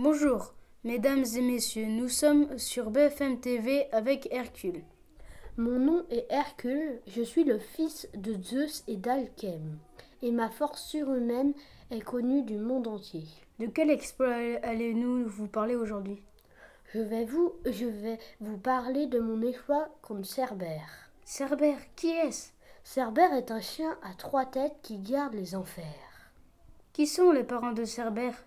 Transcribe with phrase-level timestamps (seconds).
[0.00, 0.54] Bonjour,
[0.84, 4.84] mesdames et messieurs, nous sommes sur BFM TV avec Hercule.
[5.56, 9.76] Mon nom est Hercule, je suis le fils de Zeus et d'Alchem,
[10.22, 11.52] et ma force surhumaine
[11.90, 13.24] est connue du monde entier.
[13.58, 16.22] De quel exploit allez-nous vous parler aujourd'hui?
[16.94, 21.10] Je vais vous, je vais vous parler de mon exploit contre Cerbère.
[21.24, 22.52] Cerbère, qui est-ce?
[22.84, 26.30] Cerbère est un chien à trois têtes qui garde les enfers.
[26.92, 28.44] Qui sont les parents de Cerbère?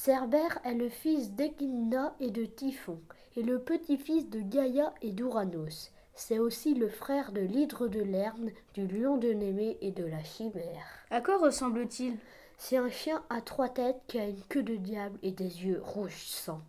[0.00, 3.00] Cerbère est le fils d'Echidna et de Typhon,
[3.36, 5.90] et le petit-fils de Gaïa et d'Uranos.
[6.14, 10.22] C'est aussi le frère de l'hydre de Lerne, du lion de Némée et de la
[10.22, 10.86] chimère.
[11.10, 12.16] À quoi ressemble-t-il?
[12.58, 15.82] C'est un chien à trois têtes qui a une queue de diable et des yeux
[15.82, 16.60] rouge sang.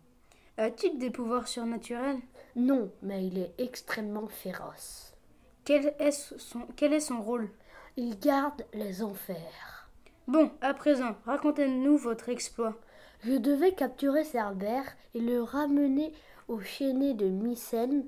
[0.56, 2.18] A-t-il des pouvoirs surnaturels?
[2.56, 5.14] Non, mais il est extrêmement féroce.
[5.64, 7.48] quel est, son, quel est son rôle?
[7.96, 9.88] Il garde les enfers.
[10.26, 12.74] Bon, à présent, racontez-nous votre exploit.
[13.22, 16.14] Je devais capturer Cerbère et le ramener
[16.48, 18.06] au chénet de Mycène.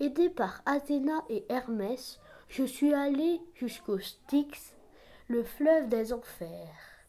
[0.00, 4.74] Aidé par Athéna et Hermès, je suis allé jusqu'au Styx,
[5.28, 7.06] le fleuve des enfers.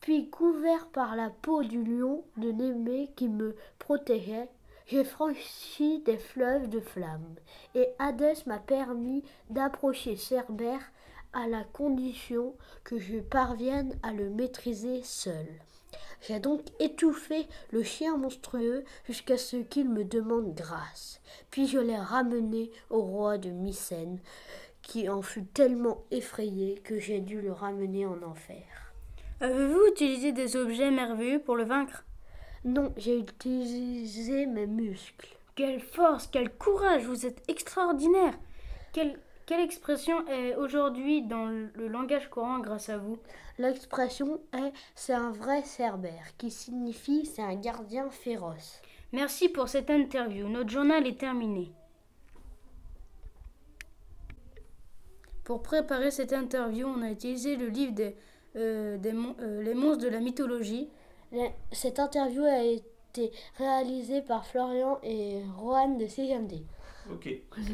[0.00, 4.48] Puis, couvert par la peau du lion de Némée qui me protégeait,
[4.86, 7.36] j'ai franchi des fleuves de flammes,
[7.76, 10.90] et Hadès m'a permis d'approcher Cerbère
[11.32, 15.46] à la condition que je parvienne à le maîtriser seul.
[16.22, 21.20] J'ai donc étouffé le chien monstrueux jusqu'à ce qu'il me demande grâce.
[21.50, 24.20] Puis je l'ai ramené au roi de Mycène,
[24.82, 28.92] qui en fut tellement effrayé que j'ai dû le ramener en enfer.
[29.40, 32.04] Avez-vous utilisé des objets merveilleux pour le vaincre?
[32.64, 35.36] Non, j'ai utilisé mes muscles.
[35.54, 38.34] Quelle force, quel courage, vous êtes extraordinaire.
[38.92, 39.18] Quelle,
[39.50, 43.18] quelle expression est aujourd'hui dans le langage courant grâce à vous?
[43.58, 48.80] L'expression est c'est un vrai cerbère, qui signifie c'est un gardien féroce.
[49.12, 50.48] Merci pour cette interview.
[50.48, 51.72] Notre journal est terminé.
[55.42, 58.14] Pour préparer cette interview, on a utilisé le livre des,
[58.54, 60.88] euh, des mon- euh, Les monstres de la mythologie.
[61.72, 66.62] Cette interview a été réalisée par Florian et Rohan de CGMD.
[67.12, 67.28] Ok.